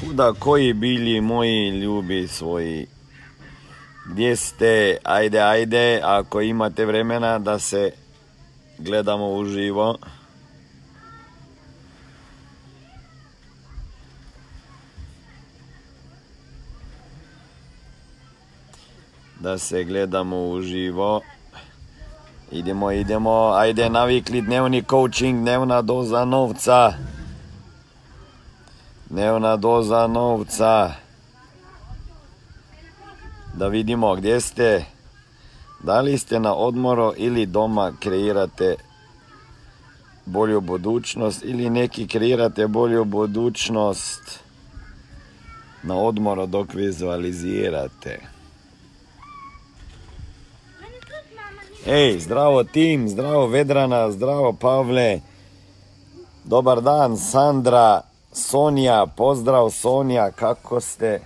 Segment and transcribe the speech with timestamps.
[0.00, 2.86] Kuda koji bili moji ljubi svoji?
[4.06, 4.96] Gdje ste?
[5.04, 7.90] Ajde, ajde, ako imate vremena da se
[8.78, 9.98] gledamo uživo.
[19.40, 21.20] Da se gledamo uživo.
[22.52, 26.92] Idemo, idemo, ajde navikli dnevni coaching, dnevna doza novca.
[29.10, 30.92] Dnevna doza novca.
[33.54, 34.84] Da vidimo gdje ste.
[35.82, 38.76] Da li ste na odmoru ili doma kreirate
[40.26, 44.40] bolju budućnost ili neki kreirate bolju budućnost
[45.82, 48.20] na odmoru dok vizualizirate.
[51.86, 55.20] Ej, zdravo tim, zdravo Vedrana, zdravo Pavle.
[56.44, 61.20] Dobar dan Sandra, Sonja, pozdrav Sonja, kako ste?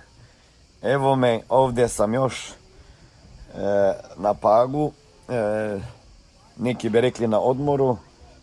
[0.81, 2.53] Evo me, ovdje sam još e,
[4.17, 4.91] na pagu,
[5.29, 5.79] e,
[6.57, 7.97] neki bi rekli na odmoru,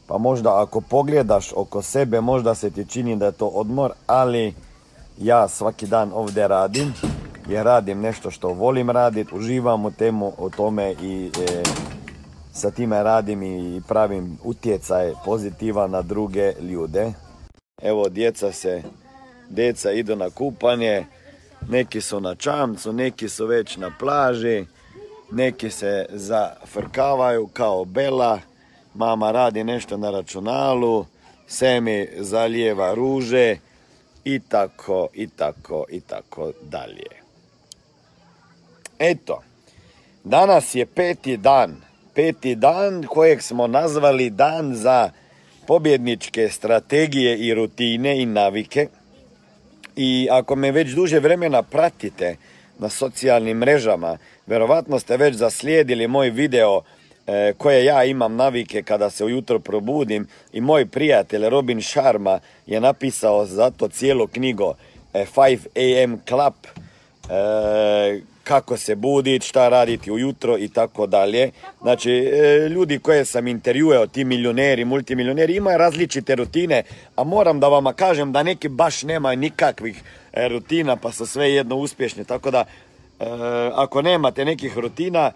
[0.06, 4.54] pa možda ako pogledaš oko sebe, možda se ti čini da je to odmor, ali
[5.18, 6.94] ja svaki dan ovdje radim,
[7.48, 11.62] jer radim nešto što volim raditi, uživam u temu o tome i e,
[12.52, 17.12] sa time radim i pravim utjecaj pozitivan na druge ljude.
[17.82, 18.82] Evo, djeca se,
[19.48, 21.04] djeca idu na kupanje,
[21.68, 24.64] neki su na čamcu, neki su već na plaži,
[25.32, 28.40] neki se zafrkavaju kao bela,
[28.94, 31.06] mama radi nešto na računalu,
[31.46, 33.56] semi zalijeva ruže.
[34.24, 37.06] I tako, i tako, i tako dalje.
[38.98, 39.42] Eto,
[40.24, 41.76] danas je peti dan,
[42.14, 45.10] peti dan kojeg smo nazvali dan za
[45.70, 48.88] pobjedničke strategije i rutine i navike.
[49.96, 52.36] I ako me već duže vremena pratite
[52.78, 56.82] na socijalnim mrežama, verovatno ste već zaslijedili moj video
[57.26, 62.80] e, koje ja imam navike kada se ujutro probudim i moj prijatelj Robin Sharma je
[62.80, 64.74] napisao za to cijelu knjigu
[65.14, 66.54] 5 e, AM Club
[67.28, 71.50] e, kako se buditi, šta raditi ujutro i tako dalje.
[71.82, 76.82] Znači, e, ljudi koje sam intervjueo, ti milioneri, multimilioneri, imaju različite rutine,
[77.16, 80.02] a moram da vama kažem da neki baš nemaju nikakvih
[80.32, 82.24] e, rutina, pa su sve jedno uspješni.
[82.24, 82.64] Tako da,
[83.20, 83.24] e,
[83.74, 85.32] ako nemate nekih rutina,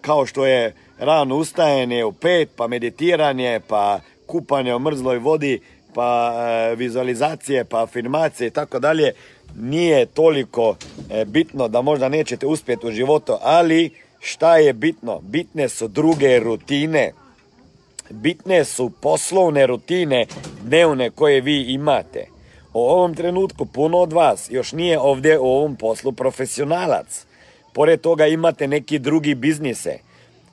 [0.00, 5.60] kao što je rano ustajanje u pet, pa meditiranje, pa kupanje u mrzloj vodi,
[5.94, 6.32] pa
[6.76, 9.12] vizualizacije, pa afirmacije i tako dalje,
[9.56, 10.76] nije toliko
[11.10, 15.20] e, bitno da možda nećete uspjeti u životu, ali šta je bitno?
[15.20, 17.12] Bitne su druge rutine.
[18.10, 20.26] Bitne su poslovne rutine
[20.62, 22.26] dnevne koje vi imate.
[22.72, 27.26] U ovom trenutku puno od vas još nije ovdje u ovom poslu profesionalac.
[27.72, 29.98] Pored toga imate neki drugi biznise.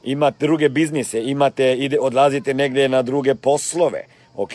[0.03, 4.03] Imate druge biznise, imate, ide, odlazite negdje na druge poslove.
[4.35, 4.51] ok?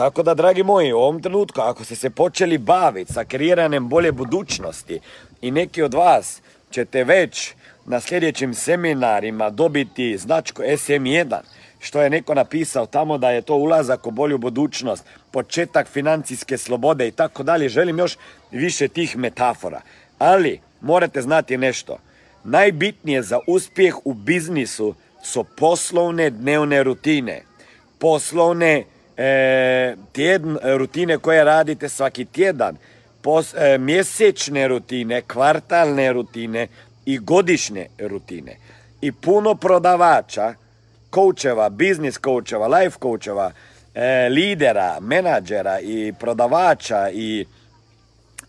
[0.00, 4.12] Tako da, dragi moji, u ovom trenutku, ako ste se počeli baviti sa kreiranjem bolje
[4.12, 5.00] budućnosti
[5.40, 7.54] i neki od vas ćete već
[7.86, 11.38] na sljedećim seminarima dobiti značku SM1,
[11.80, 17.08] što je neko napisao tamo da je to ulazak u bolju budućnost, početak financijske slobode
[17.08, 17.68] i tako dalje.
[17.68, 18.16] Želim još
[18.50, 19.80] više tih metafora.
[20.18, 21.98] Ali, morate znati nešto.
[22.44, 27.42] Najbitnije za uspjeh u biznisu su poslovne dnevne rutine.
[27.98, 28.84] Poslovne
[29.20, 32.76] e, tjedn, rutine koje radite svaki tjedan.
[33.22, 36.68] Pos, e, mjesečne rutine, kvartalne rutine
[37.06, 38.56] i godišnje rutine.
[39.00, 40.54] I puno prodavača,
[41.10, 43.52] koučeva, biznis koučeva, life koučeva,
[43.94, 47.46] e, lidera, menadžera i prodavača i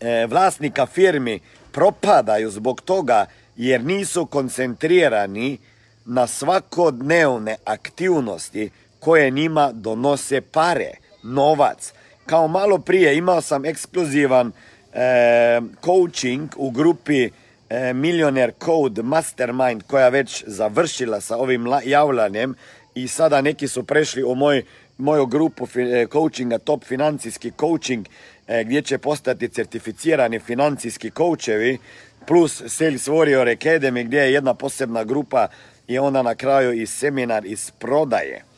[0.00, 1.40] e, vlasnika firmi
[1.72, 3.26] propadaju zbog toga
[3.56, 5.58] jer nisu koncentrirani
[6.04, 8.70] na svakodnevne aktivnosti
[9.02, 10.90] koje njima donose pare,
[11.22, 11.92] novac.
[12.26, 14.52] Kao malo prije imao sam ekskluzivan
[14.92, 17.30] e, coaching u grupi
[17.70, 22.54] e, Millionaire Code Mastermind koja već završila sa ovim javljanjem
[22.94, 24.64] i sada neki su prešli u moj,
[24.98, 28.06] moju grupu e, coachinga, top financijski coaching
[28.48, 31.78] e, gdje će postati certificirani financijski coachevi
[32.26, 35.48] plus Sales Warrior Academy gdje je jedna posebna grupa
[35.86, 38.51] i onda na kraju i seminar iz prodaje.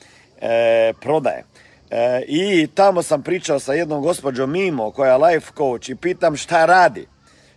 [0.45, 1.45] E, prodaje.
[1.91, 6.37] E, I tamo sam pričao sa jednom gospođom Mimo koja je life coach i pitam
[6.37, 7.07] šta radi.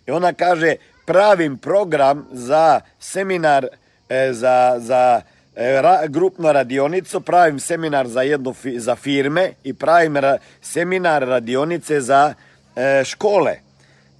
[0.07, 0.75] I ona kaže
[1.05, 3.67] pravim program za seminar
[4.09, 5.21] e, za, za
[5.55, 10.15] e, grupnu radionicu, pravim seminar za jednu za firme i pravim
[10.61, 12.33] seminar radionice za
[12.75, 13.55] e, škole.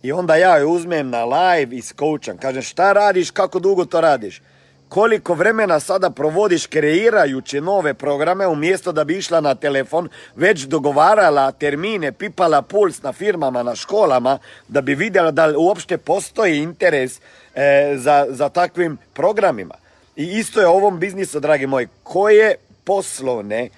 [0.03, 2.37] I onda ja je uzmem na live i skoučam.
[2.37, 4.41] Kažem šta radiš, kako dugo to radiš?
[4.89, 11.51] Koliko vremena sada provodiš kreirajući nove programe umjesto da bi išla na telefon, već dogovarala
[11.51, 14.37] termine, pipala puls na firmama, na školama,
[14.67, 17.19] da bi vidjela da li uopšte postoji interes
[17.55, 19.75] e, za, za takvim programima.
[20.15, 23.69] I isto je ovom biznisu, dragi moji, koje poslovne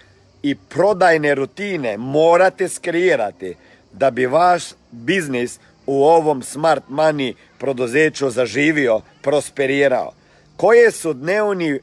[0.44, 3.56] i prodajne rutine morate skreirati
[3.92, 10.19] da bi vaš biznis u ovom smart money produzeću zaživio, prosperirao
[10.60, 11.80] koje su dnevni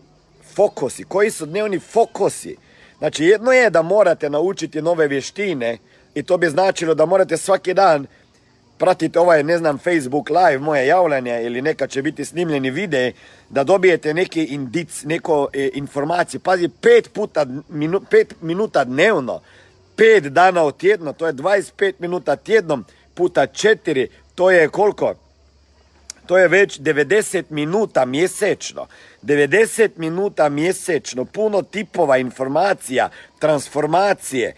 [0.55, 2.57] fokusi, koji su dnevni fokusi.
[2.99, 5.79] Znači jedno je da morate naučiti nove vještine
[6.15, 8.07] i to bi značilo da morate svaki dan
[8.79, 13.13] pratiti ovaj, ne znam, Facebook live, moje javljanje ili neka će biti snimljeni videi,
[13.49, 16.41] da dobijete neki indic, neko e, informacije.
[16.41, 19.41] Pazi, pet, puta, minu, pet minuta dnevno,
[19.97, 22.85] pet dana od tjedno, to je 25 minuta tjednom
[23.15, 25.15] puta četiri, to je koliko?
[26.27, 28.87] To je već 90 minuta mjesečno.
[29.23, 33.09] 90 minuta mjesečno, puno tipova informacija,
[33.39, 34.55] transformacije.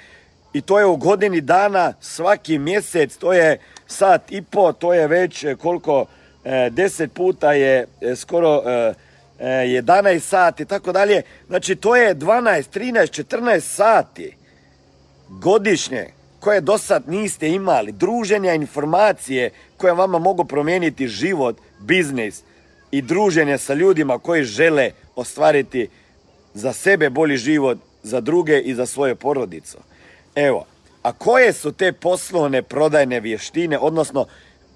[0.53, 5.07] I to je u godini dana svaki mjesec, to je sat i po, to je
[5.07, 6.07] već e, koliko,
[6.45, 8.95] e, 10 puta je e, skoro e,
[9.39, 11.23] 11 e, sati i tako dalje.
[11.47, 14.37] Znači to je 12, 13, 14 sati
[15.29, 22.43] godišnje koje do sad niste imali, druženja informacije koje vama mogu promijeniti život, biznis
[22.91, 25.89] i druženje sa ljudima koji žele ostvariti
[26.55, 29.79] za sebe bolji život, za druge i za svoje porodicu.
[30.35, 30.67] Evo,
[31.03, 34.27] a koje su te poslovne prodajne vještine, odnosno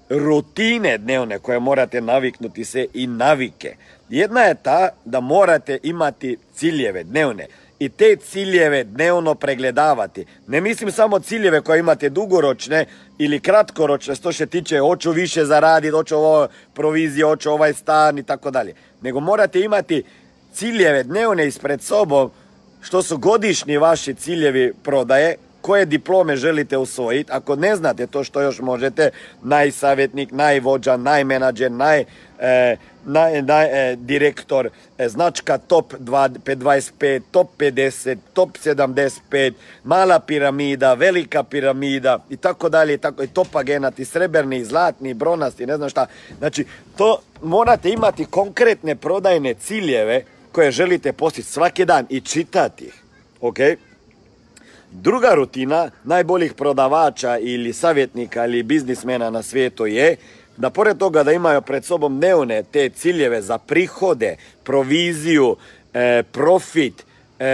[0.09, 3.75] rutine dnevne koje morate naviknuti se i navike?
[4.09, 7.47] Jedna je ta da morate imati ciljeve dnevne
[7.79, 10.25] i te ciljeve dnevno pregledavati.
[10.47, 12.85] Ne mislim samo ciljeve koje imate dugoročne
[13.17, 18.23] ili kratkoročne, što se tiče hoću više zaraditi, hoću ovo provizije, hoću ovaj stan i
[18.23, 18.73] tako dalje.
[19.01, 20.03] Nego morate imati
[20.53, 22.31] ciljeve dnevne ispred sobom,
[22.81, 27.31] što su godišnji vaši ciljevi prodaje, koje diplome želite usvojiti.
[27.31, 29.09] Ako ne znate to što još možete,
[29.43, 32.03] najsavjetnik, najvođa, najmenadžer, naj,
[32.39, 39.53] e, naj, e, direktor, e, značka top 25, top 50, top 75,
[39.83, 45.77] mala piramida, velika piramida i tako dalje, tako i top agenati, srebrni, zlatni, bronasti, ne
[45.77, 46.05] znam šta.
[46.37, 46.65] Znači,
[46.97, 53.03] to morate imati konkretne prodajne ciljeve koje želite postići svaki dan i čitati ih.
[53.41, 53.75] Okay?
[55.01, 60.15] Druga rutina najboljih prodavača ili savjetnika ili biznismena na svijetu je
[60.57, 65.55] da pored toga da imaju pred sobom dnevne te ciljeve za prihode, proviziju,
[65.93, 67.05] e, profit,
[67.39, 67.45] e,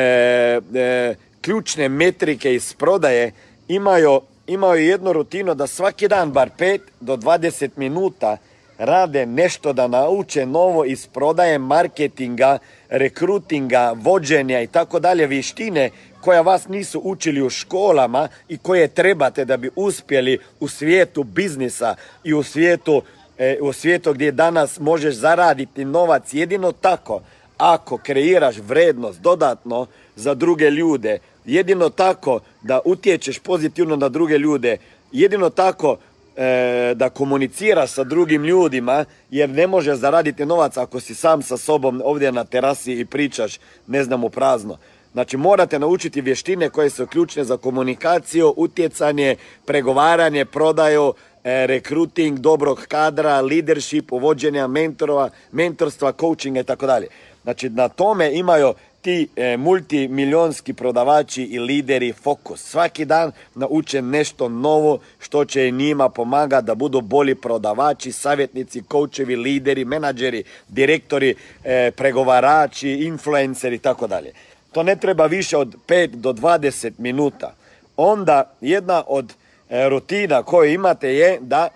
[0.76, 3.32] e, ključne metrike iz prodaje,
[3.68, 8.38] imaju, imaju jednu rutinu da svaki dan bar 5 do 20 minuta
[8.80, 12.58] rade nešto da nauče novo iz prodaje, marketinga,
[12.90, 15.90] rekrutinga, vođenja i tako dalje, vještine
[16.22, 21.96] koja vas nisu učili u školama i koje trebate da bi uspjeli u svijetu biznisa
[22.24, 23.02] i u svijetu,
[23.38, 27.22] e, u svijetu gdje danas možeš zaraditi novac jedino tako
[27.58, 34.78] ako kreiraš vrednost dodatno za druge ljude, jedino tako da utječeš pozitivno na druge ljude,
[35.12, 35.98] jedino tako
[36.40, 41.58] e, da komunicira sa drugim ljudima, jer ne može zaraditi novac ako si sam sa
[41.58, 44.78] sobom ovdje na terasi i pričaš, ne znam, u prazno.
[45.14, 52.86] Znači morate naučiti vještine koje su ključne za komunikaciju, utjecanje, pregovaranje, prodaju, e, rekruting dobrog
[52.88, 57.08] kadra, leadership, uvođenja mentorova, mentorstva, coachinga i tako dalje.
[57.44, 62.64] Znači na tome imaju ti e, multimilionski prodavači i lideri fokus.
[62.64, 69.36] Svaki dan nauče nešto novo što će njima pomagati da budu bolji prodavači, savjetnici, coachevi,
[69.36, 74.32] lideri, menadžeri, direktori, e, pregovarači, influenceri i tako dalje.
[74.72, 77.54] To ne treba više od 5 do 20 minuta.
[77.98, 79.34] Onda jedna od
[79.70, 81.68] e, rutina koju imate je da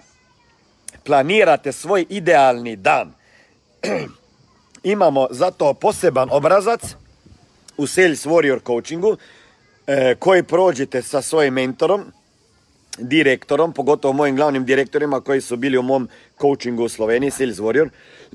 [1.04, 3.14] planirate svoj idealni dan.
[4.84, 6.96] Imamo zato poseban obrazac
[7.78, 9.18] u Sales Warrior coachingu
[9.88, 12.04] e, koji prođete sa svojim mentorom,
[12.98, 16.10] direktorom, pogotovo mojim glavnim direktorima koji su bili u mom
[16.42, 17.90] coachingu u Sloveniji, Sales Warrior,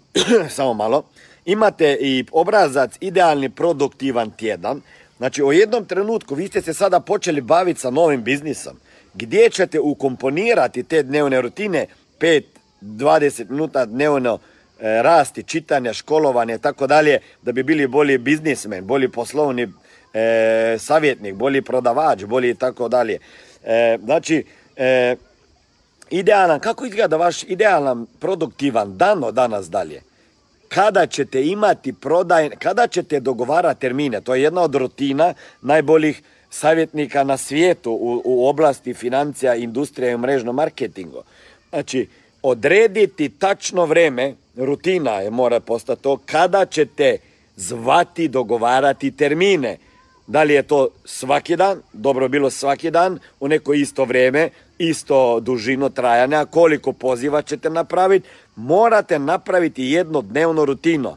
[0.56, 1.02] samo malo.
[1.44, 4.80] Imate i obrazac idealni produktivan tjedan.
[5.16, 8.76] Znači, u jednom trenutku vi ste se sada počeli baviti sa novim biznisom.
[9.14, 11.86] Gdje ćete ukomponirati te dnevne rutine
[12.82, 14.38] 5-20 minuta dnevno
[14.80, 19.68] rasti, čitanja, školovanja i tako dalje, da bi bili bolji biznismen, bolji poslovni
[20.14, 23.18] e, savjetnik, bolji prodavač, bolji i tako dalje.
[23.64, 24.44] E, znači,
[24.76, 25.16] e,
[26.10, 30.02] idealan, kako izgleda vaš idealan produktivan dan od danas dalje?
[30.68, 34.20] Kada ćete imati prodaj, kada ćete dogovarati termine?
[34.20, 40.52] To je jedna od rutina najboljih savjetnika na svijetu u, oblasti financija, industrija i mrežno
[40.52, 41.22] marketingu.
[41.70, 42.08] Znači,
[42.42, 47.18] odrediti tačno vreme, rutina je mora postati to, kada ćete
[47.56, 49.76] zvati, dogovarati termine.
[50.26, 55.40] Da li je to svaki dan, dobro bilo svaki dan, u neko isto vrijeme, isto
[55.40, 61.16] dužino trajanja, koliko poziva ćete napraviti, morate napraviti jednodnevno rutino.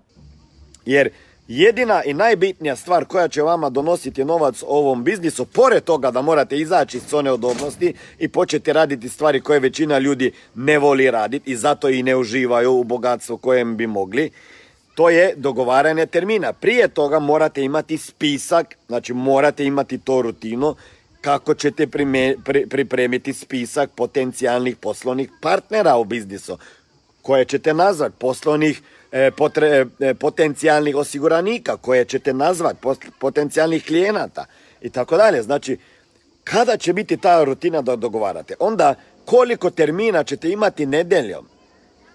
[0.86, 1.10] Jer
[1.48, 6.58] Jedina i najbitnija stvar koja će vama donositi novac ovom biznisu, pored toga da morate
[6.58, 11.56] izaći iz zone odobnosti i početi raditi stvari koje većina ljudi ne voli raditi i
[11.56, 14.30] zato i ne uživaju u bogatstvu kojem bi mogli,
[14.94, 16.52] to je dogovaranje termina.
[16.52, 20.74] Prije toga morate imati spisak, znači morate imati to rutinu
[21.20, 21.86] kako ćete
[22.70, 26.58] pripremiti spisak potencijalnih poslovnih partnera u biznisu
[27.22, 28.82] koje ćete nazvati poslovnih
[29.14, 29.30] E,
[30.00, 32.78] e, potencijalnih osiguranika koje ćete nazvati,
[33.18, 34.44] potencijalnih klijenata
[34.80, 35.42] i tako dalje.
[35.42, 35.78] Znači,
[36.44, 38.54] kada će biti ta rutina da dogovarate?
[38.60, 38.94] Onda
[39.24, 41.46] koliko termina ćete imati nedeljom?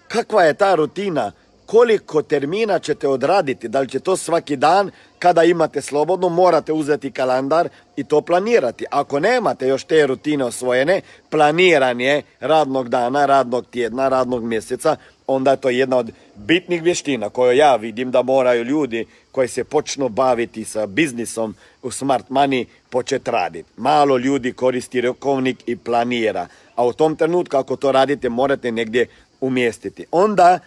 [0.08, 1.32] Kakva je ta rutina?
[1.70, 3.68] Koliko termina ćete odraditi?
[3.68, 8.84] Da li će to svaki dan kada imate slobodno, morate uzeti kalendar i to planirati.
[8.90, 14.96] Ako nemate još te rutine osvojene, planiranje radnog dana, radnog tjedna, radnog mjeseca,
[15.26, 19.64] onda je to jedna od bitnih vještina koju ja vidim da moraju ljudi koji se
[19.64, 23.70] počnu baviti sa biznisom u smart money početi raditi.
[23.76, 29.06] Malo ljudi koristi rokovnik i planira, a u tom trenutku ako to radite morate negdje
[29.40, 30.06] umjestiti.
[30.10, 30.58] Onda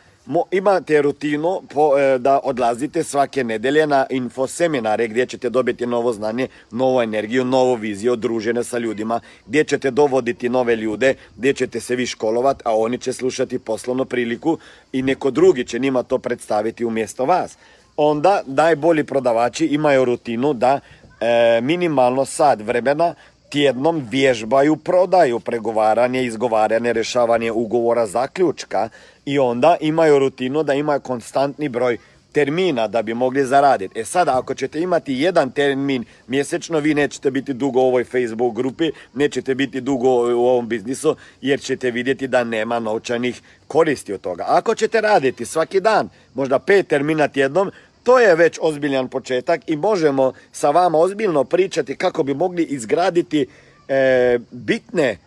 [0.51, 7.01] imate rutinu e, da odlazite svake nedelje na infoseminare gdje ćete dobiti novo znanje, novu
[7.01, 12.05] energiju, novu viziju, družene sa ljudima, gdje ćete dovoditi nove ljude, gdje ćete se vi
[12.05, 14.57] školovati, a oni će slušati poslovnu priliku
[14.91, 17.57] i neko drugi će njima to predstaviti umjesto vas.
[17.97, 20.79] Onda najbolji prodavači imaju rutinu da
[21.19, 23.15] e, minimalno sad vremena
[23.53, 28.89] tjednom vježbaju prodaju, pregovaranje, izgovaranje, rješavanje ugovora, zaključka
[29.25, 31.97] i onda imaju rutinu da imaju konstantni broj
[32.31, 33.99] termina da bi mogli zaraditi.
[33.99, 38.55] E sada, ako ćete imati jedan termin mjesečno, vi nećete biti dugo u ovoj Facebook
[38.55, 44.21] grupi, nećete biti dugo u ovom biznisu, jer ćete vidjeti da nema novčanih koristi od
[44.21, 44.45] toga.
[44.47, 47.71] Ako ćete raditi svaki dan, možda pet termina tjednom,
[48.03, 53.47] To je već ozbiljan početak i možemo sa vama ozbiljno pričati kako bi mogli izgraditi
[53.87, 55.17] e, bitne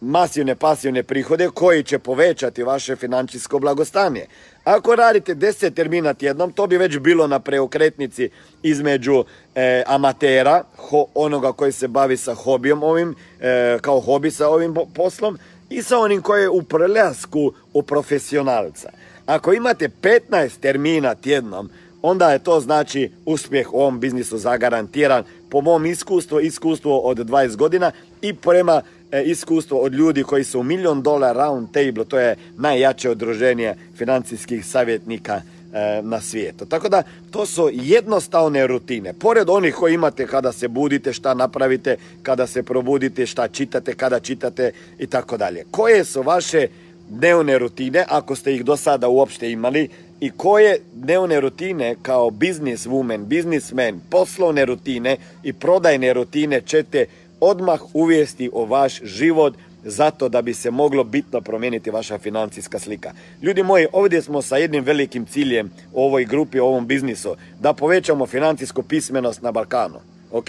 [0.00, 4.26] masivne pasivne prihode koji će povećati vaše financijsko blagostanje.
[4.64, 8.30] Ako radite 10 termina tjednom, to bi već bilo na preokretnici
[8.62, 14.48] između e, amatera, ho, onoga koji se bavi sa hobijom ovim, e, kao hobi sa
[14.48, 15.38] ovim poslom,
[15.70, 18.90] i sa onim koji je u prljasku u profesionalca.
[19.26, 21.70] Ako imate 15 termina tjednom,
[22.02, 27.56] onda je to znači uspjeh u ovom biznisu zagarantiran po mom iskustvu, iskustvu od 20
[27.56, 27.90] godina
[28.22, 33.10] i prema e, iskustvo od ljudi koji su milion dolar round table, to je najjače
[33.10, 36.66] odruženje financijskih savjetnika e, na svijetu.
[36.66, 39.12] Tako da to su jednostavne rutine.
[39.12, 44.20] Pored onih koji imate kada se budite, šta napravite, kada se probudite, šta čitate, kada
[44.20, 45.64] čitate i tako dalje.
[45.70, 46.68] Koje su vaše
[47.08, 49.88] dnevne rutine, ako ste ih do sada uopšte imali,
[50.20, 57.06] i koje dnevne rutine kao business woman, businessman, poslovne rutine i prodajne rutine ćete
[57.40, 63.12] odmah uvijesti o vaš život zato da bi se moglo bitno promijeniti vaša financijska slika.
[63.42, 67.72] Ljudi moji, ovdje smo sa jednim velikim ciljem u ovoj grupi, u ovom biznisu, da
[67.72, 70.00] povećamo financijsku pismenost na Balkanu.
[70.30, 70.48] ok?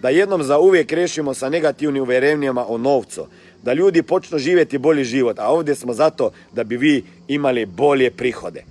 [0.00, 3.26] Da jednom za uvijek rešimo sa negativnim uvjerenjima o novcu.
[3.62, 8.10] Da ljudi počnu živjeti bolji život, a ovdje smo zato da bi vi imali bolje
[8.10, 8.64] prihode.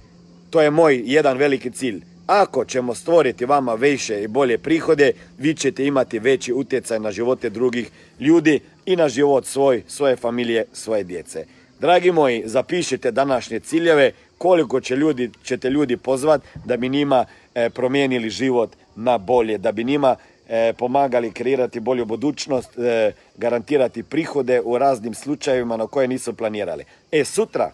[0.52, 2.02] To je moj jedan veliki cilj.
[2.28, 7.50] Ako ćemo stvoriti vama više i bolje prihode, vi ćete imati veći utjecaj na živote
[7.50, 11.46] drugih ljudi i na život svoj, svoje familije, svoje djece.
[11.80, 17.70] Dragi moji, zapišite današnje ciljeve, koliko će ljudi, ćete ljudi pozvati da bi njima e,
[17.70, 20.16] promijenili život na bolje, da bi njima
[20.50, 26.84] e, pomagali kreirati bolju budućnost, e, garantirati prihode u raznim slučajevima na koje nisu planirali.
[27.12, 27.72] E, sutra,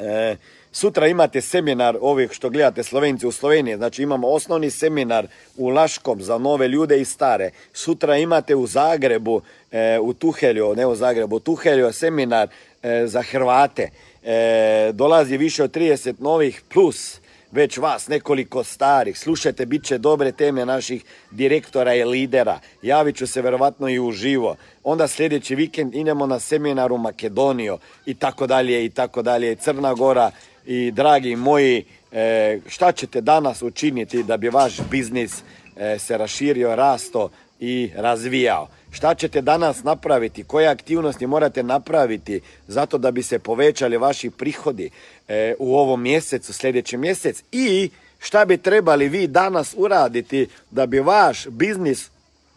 [0.00, 0.36] e,
[0.74, 5.26] Sutra imate seminar ovih što gledate Slovenci u Sloveniji, znači imamo osnovni seminar
[5.56, 7.50] u Laškom za nove ljude i stare.
[7.72, 12.48] Sutra imate u Zagrebu, e, u Tuhelju, ne u Zagrebu, u Tuhelju seminar
[12.82, 13.88] e, za Hrvate.
[14.22, 17.20] E, dolazi više od 30 novih plus
[17.52, 19.18] već vas, nekoliko starih.
[19.18, 22.58] Slušajte, bit će dobre teme naših direktora i lidera.
[22.82, 24.56] Javit ću se verovatno i uživo.
[24.84, 29.54] Onda sljedeći vikend idemo na seminar u Makedoniju i tako dalje i tako dalje.
[29.54, 30.30] Crna Gora
[30.66, 35.42] i dragi moji, e, šta ćete danas učiniti da bi vaš biznis
[35.76, 38.68] e, se raširio, rasto i razvijao?
[38.90, 40.44] Šta ćete danas napraviti?
[40.44, 44.90] Koje aktivnosti morate napraviti zato da bi se povećali vaši prihodi
[45.28, 47.42] e, u ovom mjesecu, sljedeći mjesec?
[47.52, 52.10] I šta bi trebali vi danas uraditi da bi vaš biznis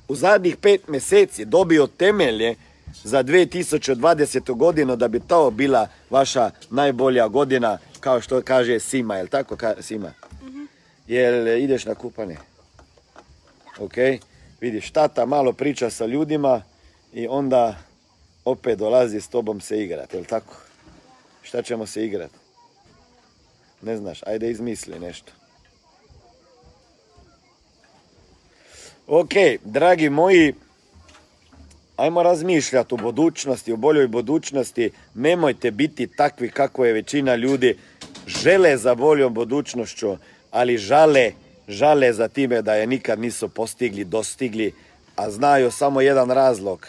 [0.08, 2.56] u zadnjih pet mjeseci dobio temelje
[3.04, 4.56] za 2020.
[4.56, 10.14] godinu da bi to bila vaša najbolja godina kao što kaže Sima, jel tako Sima?
[10.42, 10.66] mm
[11.08, 12.38] Jel ideš na kupanje?
[13.80, 13.94] Ok,
[14.62, 16.62] vidiš, tata malo priča sa ljudima
[17.14, 17.78] i onda
[18.46, 20.56] opet dolazi s tobom se igrati, jel tako?
[21.44, 22.34] Šta ćemo se igrati?
[23.82, 25.32] Ne znaš, ajde izmisli nešto.
[29.08, 30.54] Ok, dragi moji,
[31.98, 34.92] ajmo razmišljati o budućnosti, o boljoj budućnosti.
[35.14, 37.78] Nemojte biti takvi kako je većina ljudi
[38.28, 40.18] žele za boljom budućnošću,
[40.52, 41.32] ali žale,
[41.68, 44.74] žale za time da je nikad nisu postigli, dostigli,
[45.16, 46.88] a znaju samo jedan razlog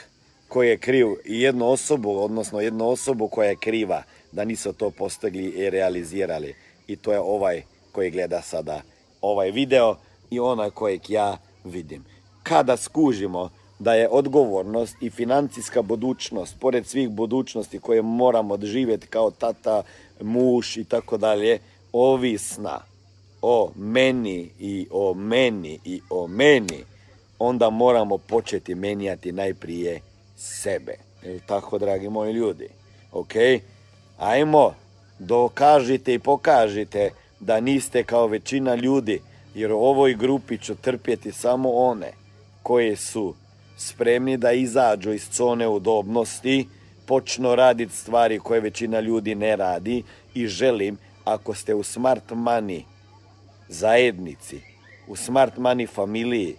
[0.48, 4.90] koji je kriv i jednu osobu, odnosno jednu osobu koja je kriva da nisu to
[4.90, 6.54] postigli i realizirali.
[6.86, 8.82] I to je ovaj koji gleda sada
[9.20, 9.96] ovaj video
[10.30, 12.04] i onaj kojeg ja vidim.
[12.42, 19.30] Kada skužimo da je odgovornost i financijska budućnost, pored svih budućnosti koje moramo živjeti kao
[19.30, 19.82] tata,
[20.20, 21.58] muž i tako dalje,
[21.92, 22.80] ovisna
[23.42, 26.84] o meni i o meni i o meni,
[27.38, 30.00] onda moramo početi menjati najprije
[30.36, 30.94] sebe.
[31.22, 32.68] Je tako, dragi moji ljudi?
[33.12, 33.32] Ok?
[34.18, 34.74] Ajmo,
[35.18, 37.10] dokažite i pokažite
[37.40, 39.20] da niste kao većina ljudi,
[39.54, 42.12] jer u ovoj grupi ću trpjeti samo one
[42.62, 43.34] koje su
[43.76, 46.68] spremni da izađu iz zone udobnosti,
[47.06, 50.02] počnu raditi stvari koje većina ljudi ne radi
[50.34, 52.82] i želim, ako ste u smart money
[53.68, 54.60] zajednici,
[55.08, 56.56] u smart money familiji,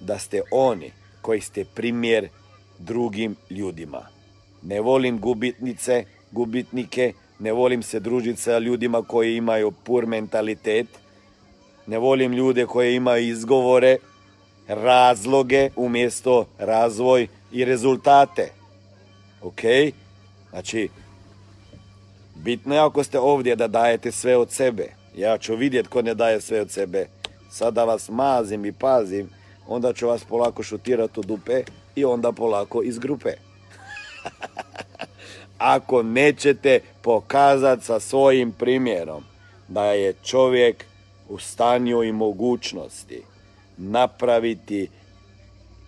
[0.00, 2.28] da ste oni koji ste primjer
[2.78, 4.06] drugim ljudima.
[4.62, 10.86] Ne volim gubitnice, gubitnike, ne volim se družiti sa ljudima koji imaju pur mentalitet,
[11.86, 13.96] ne volim ljude koji imaju izgovore,
[14.68, 18.52] razloge umjesto razvoj i rezultate.
[19.42, 19.60] Ok?
[20.50, 20.88] Znači,
[22.34, 24.88] bitno je ako ste ovdje da dajete sve od sebe.
[25.16, 27.06] Ja ću vidjeti ko ne daje sve od sebe
[27.54, 29.30] sada vas mazim i pazim,
[29.66, 31.62] onda ću vas polako šutirati u dupe
[31.94, 33.32] i onda polako iz grupe.
[35.58, 39.24] Ako nećete pokazati sa svojim primjerom
[39.68, 40.84] da je čovjek
[41.28, 43.22] u stanju i mogućnosti
[43.76, 44.88] napraviti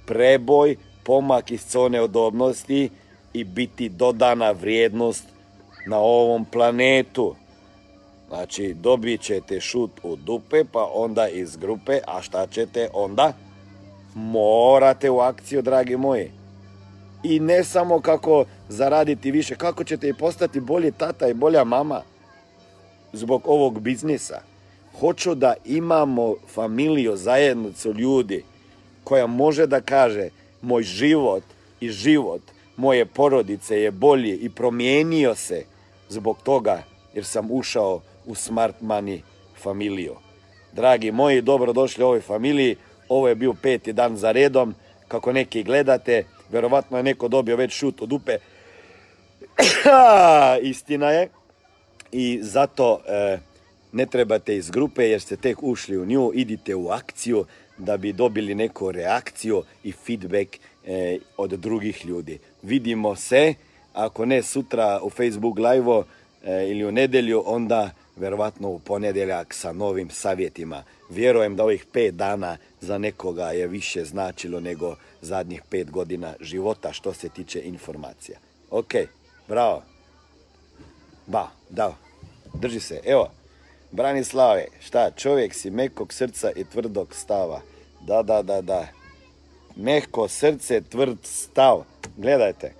[0.06, 2.90] preboj, pomak iz zone odobnosti
[3.32, 5.24] i biti dodana vrijednost
[5.86, 7.34] na ovom planetu.
[8.28, 13.32] Znači, dobit ćete šut u dupe, pa onda iz grupe, a šta ćete onda?
[14.14, 16.30] Morate u akciju, dragi moji.
[17.22, 22.02] I ne samo kako zaraditi više, kako ćete i postati bolji tata i bolja mama
[23.12, 24.40] zbog ovog biznisa.
[25.00, 28.44] Hoću da imamo familiju, zajednicu ljudi
[29.04, 30.28] koja može da kaže
[30.62, 31.42] moj život
[31.80, 32.42] i život
[32.76, 35.64] moje porodice je bolji i promijenio se
[36.08, 36.82] zbog toga
[37.14, 39.20] jer sam ušao u Smart Money
[39.62, 40.14] familiju.
[40.72, 42.76] Dragi moji, dobrodošli u ovoj familiji.
[43.08, 44.74] Ovo je bio peti dan za redom.
[45.08, 48.38] Kako neki gledate, verovatno je neko dobio već šut od upe.
[50.70, 51.28] Istina je.
[52.12, 53.38] I zato e,
[53.96, 56.30] ne trebate iz grupe jer ste tek ušli u nju.
[56.34, 57.44] Idite u akciju
[57.78, 60.56] da bi dobili neku reakciju i feedback
[60.86, 62.38] e, od drugih ljudi.
[62.62, 63.54] Vidimo se,
[63.92, 66.02] ako ne sutra u Facebook live
[66.44, 70.84] e, ili u nedelju, onda verovatno u ponedjeljak sa novim savjetima.
[71.10, 76.92] Vjerujem da ovih pet dana za nekoga je više značilo nego zadnjih pet godina života
[76.92, 78.38] što se tiče informacija.
[78.70, 78.94] Ok,
[79.48, 79.82] bravo.
[81.26, 81.96] Ba, da,
[82.54, 83.00] drži se.
[83.04, 83.30] Evo,
[83.90, 87.60] Branislave, šta, čovjek si mekog srca i tvrdog stava.
[88.00, 88.86] Da, da, da, da.
[89.76, 91.84] Mehko srce, tvrd stav.
[92.16, 92.72] Gledajte,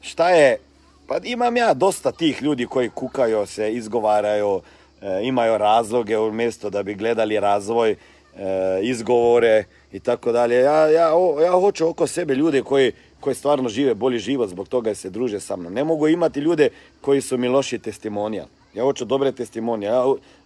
[0.00, 0.58] šta je,
[1.06, 4.60] pa imam ja dosta tih ljudi koji kukaju se, izgovaraju,
[5.02, 7.96] e, imaju razloge umjesto da bi gledali razvoj, e,
[8.82, 10.56] izgovore i tako dalje.
[10.56, 11.10] Ja, ja,
[11.44, 15.40] ja hoću oko sebe ljude koji, koji stvarno žive bolji život, zbog toga se druže
[15.40, 15.72] sa mnom.
[15.72, 16.68] Ne mogu imati ljude
[17.00, 18.46] koji su mi loši testimonijal.
[18.74, 19.88] Ja hoću dobre testimonije.
[19.88, 20.04] Ja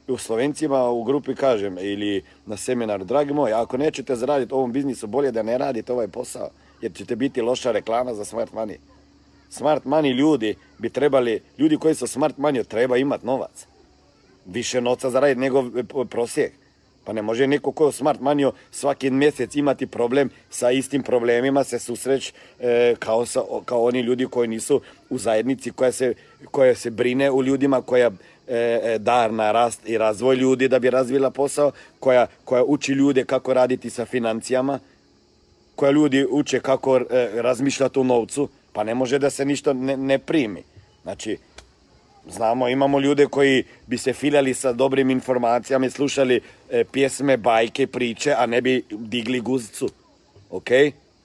[0.08, 5.06] u Slovencima u grupi kažem ili na seminaru, dragi moji, ako nećete zaraditi ovom biznisu,
[5.06, 6.48] bolje da ne radite ovaj posao,
[6.80, 8.76] jer ćete biti loša reklama za smart money.
[9.50, 13.66] Smart money ljudi bi trebali, ljudi koji su smart money treba imati novac.
[14.46, 15.64] Više novca zaraditi nego
[16.10, 16.52] prosjek.
[17.04, 21.64] Pa ne može neko ko je smart manio svaki mjesec imati problem sa istim problemima,
[21.64, 26.14] se susreć e, kao, sa, kao oni ljudi koji nisu u zajednici, koja se,
[26.50, 28.10] koja se brine u ljudima, koja
[28.48, 32.92] e, e, dar na rast i razvoj ljudi da bi razvila posao, koja, koja uči
[32.92, 34.78] ljude kako raditi sa financijama,
[35.76, 37.02] koja ljudi uče kako e,
[37.34, 40.62] razmišljati u novcu, pa ne može da se ništa ne, ne primi.
[41.02, 41.38] Znači,
[42.28, 47.86] Znamo, imamo ljude koji bi se filjali sa dobrim informacijama i slušali e, pjesme, bajke,
[47.86, 49.88] priče, a ne bi digli guzicu.
[50.50, 50.70] Ok?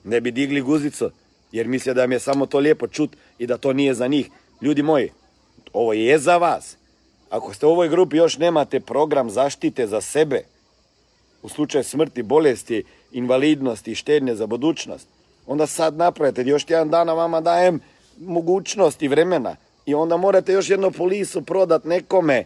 [0.03, 1.11] Ne bi digli guzicu.
[1.51, 4.29] Jer misle da im je samo to lijepo čut i da to nije za njih.
[4.61, 5.09] Ljudi moji,
[5.73, 6.77] ovo je za vas.
[7.31, 10.43] Ako ste u ovoj grupi još nemate program zaštite za sebe,
[11.43, 15.07] u slučaju smrti, bolesti, invalidnosti i štednje za budućnost,
[15.47, 17.79] onda sad napravite, još jedan dana vama dajem
[18.19, 19.55] mogućnost i vremena.
[19.85, 22.45] I onda morate još jednu polisu prodat nekome,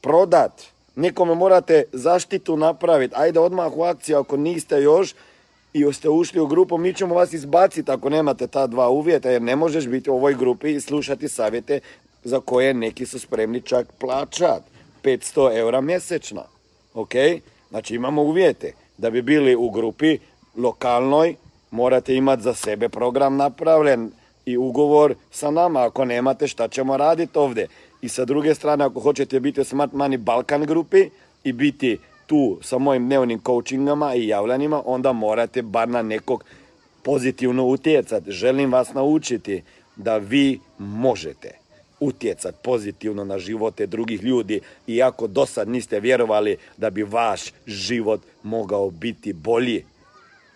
[0.00, 0.62] prodat,
[0.96, 5.14] nekome morate zaštitu napraviti, ajde odmah u akciju ako niste još
[5.72, 9.42] i ste ušli u grupu, mi ćemo vas izbaciti ako nemate ta dva uvjeta, jer
[9.42, 11.80] ne možeš biti u ovoj grupi i slušati savjete
[12.24, 14.62] za koje neki su spremni čak plaćat
[15.02, 16.42] 500 eura mjesečno.
[16.94, 17.12] Ok?
[17.70, 18.72] Znači imamo uvjete.
[18.98, 20.18] Da bi bili u grupi
[20.56, 21.34] lokalnoj,
[21.70, 24.10] morate imati za sebe program napravljen,
[24.46, 25.86] i ugovor sa nama.
[25.86, 27.66] Ako nemate, šta ćemo raditi ovdje?
[28.02, 31.10] I sa druge strane, ako hoćete biti u Smart Money Balkan grupi
[31.44, 36.44] i biti tu sa mojim dnevnim coachingama i javljanjima, onda morate bar na nekog
[37.02, 38.32] pozitivno utjecati.
[38.32, 39.62] Želim vas naučiti
[39.96, 41.63] da vi možete
[42.00, 48.20] utjecati pozitivno na živote drugih ljudi iako do sad niste vjerovali da bi vaš život
[48.42, 49.84] mogao biti bolji.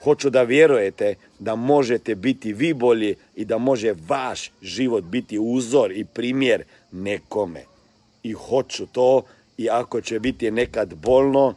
[0.05, 5.93] Hoću da vjerujete da možete biti vi bolji i da može vaš život biti uzor
[5.93, 7.65] i primjer nekome.
[8.23, 9.23] I hoću to
[9.59, 11.55] i ako će biti nekad bolno,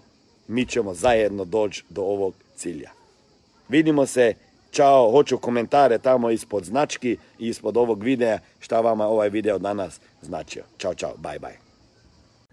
[0.48, 2.90] mi ćemo zajedno doći do ovog cilja.
[3.70, 4.34] Vidimo se,
[4.72, 10.00] čao, hoću komentare tamo ispod znački i ispod ovog videa šta vama ovaj video danas
[10.22, 10.64] značio.
[10.78, 11.72] Ćao, čao, bye, bye.